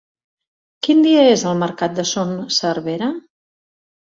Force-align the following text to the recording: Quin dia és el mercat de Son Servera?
Quin 0.87 1.03
dia 1.07 1.25
és 1.33 1.43
el 1.49 1.59
mercat 1.65 1.93
de 2.01 2.07
Son 2.13 2.33
Servera? 2.57 3.13